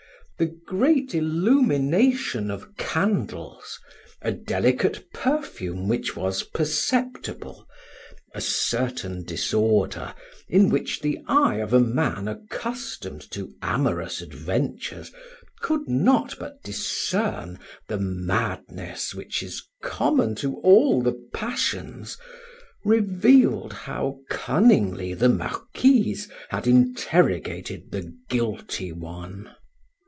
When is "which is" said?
19.13-19.63